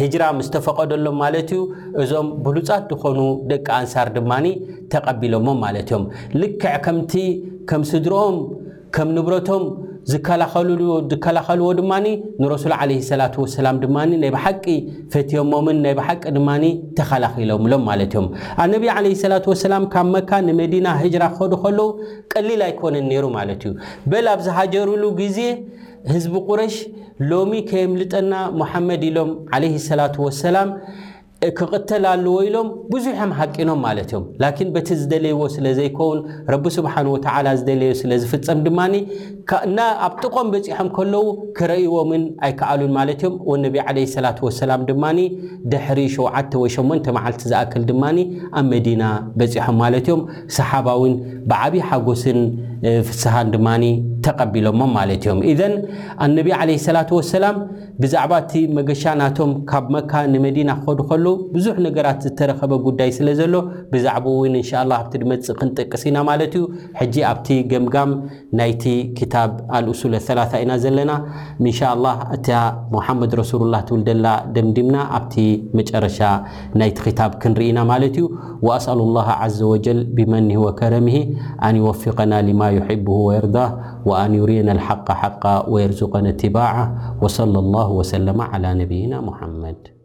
ሂጅራ 0.00 0.22
ምስ 0.38 0.48
ተፈቐደሎም 0.54 1.16
ማለት 1.24 1.50
እዩ 1.56 1.60
እዞም 2.04 2.26
ብህሉፃት 2.44 2.86
ዝኾኑ 2.94 3.18
ደቂ 3.50 3.66
ኣንሳር 3.80 4.10
ድማኒ 4.16 4.46
ተቐቢሎሞም 4.94 5.60
ማለት 5.66 5.90
እዮም 5.92 6.06
ልክዕ 6.40 6.74
ከምቲ 6.86 7.12
ከም 7.70 7.84
ስድርኦም 7.92 8.38
ከም 8.96 9.08
ንብረቶም 9.18 9.62
ዝዝከላኸልዎ 10.10 11.68
ድማኒ 11.78 12.06
ንረሱል 12.42 12.72
ዓለ 12.80 12.90
ሰላት 13.08 13.34
ወሰላም 13.42 13.76
ድማ 13.84 13.96
ናይ 14.22 14.30
ብሓቂ 14.34 14.64
ፈትዮሞምን 15.12 15.78
ናይ 15.84 15.94
ብሓቂ 16.00 16.22
ድማ 16.36 16.48
ተኸላኺሎምሎም 16.98 17.82
ማለት 17.90 18.12
እዮም 18.16 18.26
ኣነቢዪ 18.64 18.90
ዓለ 18.98 19.06
ስላት 19.22 19.46
ወሰላም 19.52 19.86
ካብ 19.94 20.06
መካ 20.14 20.30
ንመዲና 20.48 20.86
ህጅራ 21.02 21.22
ክኸዱ 21.38 21.50
ከለዉ 21.62 21.80
ቀሊል 22.34 22.62
ኣይኮነን 22.68 23.06
ነይሩ 23.12 23.24
ማለት 23.38 23.64
እዩ 23.68 23.74
በል 24.12 24.28
ኣብ 24.34 24.40
ዝሃጀሩሉ 24.46 25.02
ግዜ 25.22 25.38
ህዝቢ 26.12 26.36
ቁረሽ 26.50 26.76
ሎሚ 27.32 27.52
ከየምልጠና 27.72 28.32
ሙሓመድ 28.62 29.02
ኢሎም 29.10 29.30
ዓለይ 29.56 29.74
ሰላት 29.90 30.16
ወሰላም 30.26 30.70
ክቅተልኣለዎ 31.58 32.34
ኢሎም 32.44 32.68
ብዙሕም 32.92 33.30
ሓቂኖም 33.38 33.80
ማለት 33.86 34.06
እዮም 34.12 34.22
ላኪን 34.42 34.68
በቲ 34.74 34.88
ዝደለይዎ 35.00 35.40
ስለ 35.54 35.66
ዘይከውን 35.78 36.20
ረቢ 36.52 36.64
ስብሓን 36.76 37.08
ወተላ 37.14 37.48
ዝደለዩ 37.60 37.90
ስለ 38.00 38.10
ዝፍፀም 38.22 38.60
ድማኒ 38.66 38.94
እና 39.68 39.78
ኣብ 40.06 40.14
ጥቆም 40.22 40.48
በፂሖም 40.52 40.88
ከለዉ 40.98 41.22
ክረእይዎምን 41.58 42.22
ኣይከኣሉን 42.48 42.94
ማለት 42.98 43.20
እዮም 43.22 43.34
ወ 43.50 43.56
ነቢ 43.64 43.76
ዓለ 43.90 43.98
ሰላት 44.14 44.38
ወሰላም 44.46 44.84
ድማ 44.90 45.04
ድሕሪ 45.74 46.00
7 46.16 46.56
ወ 46.62 46.66
8 46.78 47.10
መዓልቲ 47.18 47.42
ዝኣክል 47.52 47.84
ድማ 47.90 48.02
ኣብ 48.60 48.64
መዲና 48.72 49.02
በፂሖም 49.40 49.78
ማለት 49.82 50.08
እዮም 50.10 50.22
ሰሓባዊን 50.58 51.14
ብዓብዪ 51.52 51.82
ሓጎስን 51.90 52.40
ፍስሃን 53.08 53.48
ድማ 53.54 53.68
ተቀቢሎሞ 54.26 54.80
ማለት 54.96 55.14
እዮም 55.24 55.38
እዘን 55.52 55.74
ኣነቢ 56.24 56.48
ለ 56.68 56.72
ሰላ 56.84 56.98
ወሰላም 57.16 57.56
ብዛዕባ 58.02 58.32
እቲ 58.44 58.52
መገሻ 58.78 59.02
ናቶም 59.20 59.50
ካብ 59.70 59.84
መካ 59.94 60.12
ንመዲና 60.32 60.70
ክኸዱ 60.80 61.00
ከሉ 61.10 61.26
ብዙሕ 61.54 61.76
ነገራት 61.86 62.18
ዝተረከበ 62.26 62.72
ጉዳይ 62.86 63.10
ስለ 63.18 63.28
ዘሎ 63.40 63.54
ብዛዕባ 63.92 64.24
ው 64.38 64.42
እን 64.48 64.56
ላ 64.90 64.98
ኣብቲ 65.02 65.12
ድመፅእ 65.22 65.56
ክንጠቅስ 65.60 66.02
ኢና 66.10 66.16
ማለት 66.30 66.54
እዩ 66.58 66.64
ሕጂ 67.00 67.16
ኣብቲ 67.30 67.48
ገምጋም 67.72 68.12
ናይቲ 68.60 68.84
ክታብ 69.20 69.52
ኣልእሱለ 69.78 70.14
ላ 70.40 70.48
ኢና 70.62 70.72
ዘለና 70.84 71.12
እንሻላ 71.62 72.06
እቲ 72.38 72.48
ሙሓመድ 72.96 73.32
ረሱሉ 73.42 73.62
ላ 73.74 73.78
ትውል 73.90 74.02
ደላ 74.10 74.26
ደምድምና 74.56 74.96
ኣብቲ 75.20 75.34
መጨረሻ 75.80 76.20
ናይቲ 76.82 76.98
ክታብ 77.08 77.32
ክንርኢና 77.44 77.78
ማለት 77.92 78.16
እዩ 78.22 78.26
ኣስኣሉ 78.76 79.00
ላ 79.18 79.24
ዘ 79.58 79.64
ወጀል 79.74 80.00
ብመን 80.18 80.50
ወከረሚ 80.66 81.08
ኣንወፍቀና 81.68 82.34
ማ 82.60 82.66
يحبه 82.76 83.12
ويرضاه 83.12 84.02
وان 84.06 84.34
يرينا 84.34 84.72
الحق 84.72 85.12
حقه 85.12 85.68
ويرزقنا 85.68 86.28
اتباعه 86.28 87.16
وصلى 87.22 87.58
الله 87.58 87.90
وسلم 87.90 88.40
على 88.40 88.74
نبينا 88.74 89.20
محمد 89.20 89.95